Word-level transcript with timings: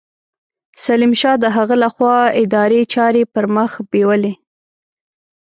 سلیم 0.83 1.13
شاه 1.21 1.37
د 1.43 1.45
هغه 1.55 1.75
له 1.83 1.89
خوا 1.93 2.17
اداري 2.41 2.81
چارې 2.93 3.23
پرمخ 3.33 3.71
بېولې. 3.91 4.33